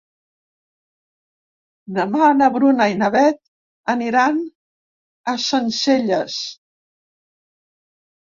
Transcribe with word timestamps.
Demà 1.97 2.29
na 2.37 2.47
Bruna 2.55 2.87
i 2.93 2.95
na 3.01 3.09
Beth 3.17 3.91
aniran 3.95 4.41
a 5.35 5.37
Sencelles. 5.45 6.41